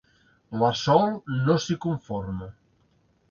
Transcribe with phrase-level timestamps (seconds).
[0.61, 2.49] La Sol no s'hi conforma.